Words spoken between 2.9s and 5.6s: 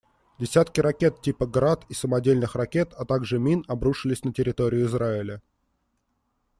а также мин обрушились на территорию Израиля.